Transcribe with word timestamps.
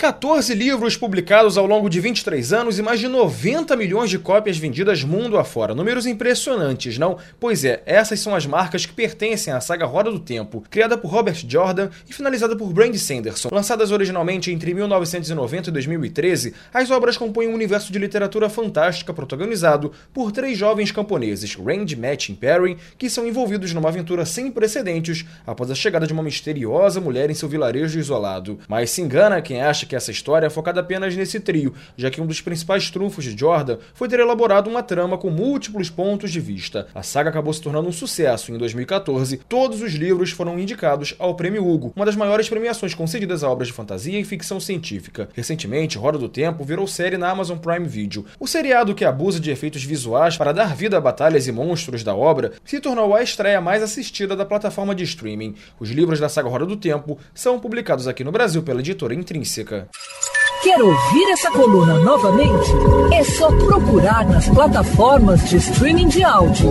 14 0.00 0.54
livros 0.54 0.96
publicados 0.96 1.58
ao 1.58 1.66
longo 1.66 1.90
de 1.90 2.00
23 2.00 2.54
anos 2.54 2.78
e 2.78 2.82
mais 2.82 2.98
de 3.00 3.06
90 3.06 3.76
milhões 3.76 4.08
de 4.08 4.18
cópias 4.18 4.56
vendidas 4.56 5.04
mundo 5.04 5.36
afora. 5.36 5.74
Números 5.74 6.06
impressionantes, 6.06 6.96
não? 6.96 7.18
Pois 7.38 7.66
é, 7.66 7.82
essas 7.84 8.18
são 8.18 8.34
as 8.34 8.46
marcas 8.46 8.86
que 8.86 8.94
pertencem 8.94 9.52
à 9.52 9.60
saga 9.60 9.84
Roda 9.84 10.10
do 10.10 10.18
Tempo, 10.18 10.64
criada 10.70 10.96
por 10.96 11.10
Robert 11.10 11.44
Jordan 11.46 11.90
e 12.08 12.14
finalizada 12.14 12.56
por 12.56 12.72
Brandi 12.72 12.98
Sanderson. 12.98 13.50
Lançadas 13.52 13.90
originalmente 13.92 14.50
entre 14.50 14.72
1990 14.72 15.68
e 15.68 15.72
2013, 15.74 16.54
as 16.72 16.90
obras 16.90 17.18
compõem 17.18 17.48
um 17.48 17.54
universo 17.54 17.92
de 17.92 17.98
literatura 17.98 18.48
fantástica 18.48 19.12
protagonizado 19.12 19.92
por 20.14 20.32
três 20.32 20.56
jovens 20.56 20.90
camponeses, 20.90 21.54
Randy, 21.54 21.94
Matt 21.94 22.30
e 22.30 22.32
Perry, 22.32 22.78
que 22.96 23.10
são 23.10 23.28
envolvidos 23.28 23.74
numa 23.74 23.90
aventura 23.90 24.24
sem 24.24 24.50
precedentes 24.50 25.26
após 25.46 25.70
a 25.70 25.74
chegada 25.74 26.06
de 26.06 26.14
uma 26.14 26.22
misteriosa 26.22 27.02
mulher 27.02 27.28
em 27.28 27.34
seu 27.34 27.50
vilarejo 27.50 27.98
isolado. 27.98 28.58
Mas 28.66 28.88
se 28.88 29.02
engana 29.02 29.42
quem 29.42 29.60
acha 29.60 29.89
que 29.90 29.96
essa 29.96 30.12
história 30.12 30.46
é 30.46 30.50
focada 30.50 30.80
apenas 30.80 31.16
nesse 31.16 31.40
trio, 31.40 31.74
já 31.96 32.10
que 32.10 32.20
um 32.20 32.26
dos 32.26 32.40
principais 32.40 32.90
trunfos 32.90 33.24
de 33.24 33.36
Jordan 33.36 33.76
foi 33.92 34.08
ter 34.08 34.20
elaborado 34.20 34.70
uma 34.70 34.84
trama 34.84 35.18
com 35.18 35.30
múltiplos 35.30 35.90
pontos 35.90 36.30
de 36.30 36.38
vista. 36.38 36.86
A 36.94 37.02
saga 37.02 37.28
acabou 37.28 37.52
se 37.52 37.60
tornando 37.60 37.88
um 37.88 37.92
sucesso 37.92 38.52
em 38.52 38.56
2014 38.56 39.38
todos 39.48 39.82
os 39.82 39.94
livros 39.94 40.30
foram 40.30 40.58
indicados 40.60 41.16
ao 41.18 41.34
Prêmio 41.34 41.66
Hugo, 41.66 41.92
uma 41.96 42.06
das 42.06 42.14
maiores 42.14 42.48
premiações 42.48 42.94
concedidas 42.94 43.42
a 43.42 43.50
obras 43.50 43.66
de 43.66 43.74
fantasia 43.74 44.18
e 44.18 44.24
ficção 44.24 44.60
científica. 44.60 45.28
Recentemente, 45.34 45.98
Roda 45.98 46.18
do 46.18 46.28
Tempo 46.28 46.62
virou 46.62 46.86
série 46.86 47.18
na 47.18 47.28
Amazon 47.28 47.58
Prime 47.58 47.88
Video. 47.88 48.24
O 48.38 48.46
seriado 48.46 48.94
que 48.94 49.04
abusa 49.04 49.40
de 49.40 49.50
efeitos 49.50 49.82
visuais 49.82 50.36
para 50.36 50.52
dar 50.52 50.76
vida 50.76 50.96
a 50.96 51.00
batalhas 51.00 51.48
e 51.48 51.52
monstros 51.52 52.04
da 52.04 52.14
obra 52.14 52.52
se 52.64 52.78
tornou 52.78 53.12
a 53.12 53.22
estreia 53.22 53.60
mais 53.60 53.82
assistida 53.82 54.36
da 54.36 54.46
plataforma 54.46 54.94
de 54.94 55.02
streaming. 55.02 55.56
Os 55.80 55.90
livros 55.90 56.20
da 56.20 56.28
saga 56.28 56.48
Roda 56.48 56.66
do 56.66 56.76
Tempo 56.76 57.18
são 57.34 57.58
publicados 57.58 58.06
aqui 58.06 58.22
no 58.22 58.30
Brasil 58.30 58.62
pela 58.62 58.78
editora 58.78 59.14
Intrínseca. 59.14 59.79
Quer 60.62 60.82
ouvir 60.82 61.30
essa 61.30 61.50
coluna 61.50 61.98
novamente? 62.00 62.70
É 63.14 63.24
só 63.24 63.50
procurar 63.50 64.26
nas 64.26 64.48
plataformas 64.48 65.48
de 65.48 65.56
streaming 65.56 66.08
de 66.08 66.22
áudio. 66.22 66.70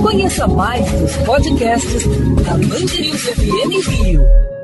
Conheça 0.00 0.48
mais 0.48 0.90
dos 0.92 1.16
podcasts 1.18 2.06
da 2.44 2.56
News 2.56 3.22
FM 3.22 3.88
Rio. 3.88 4.55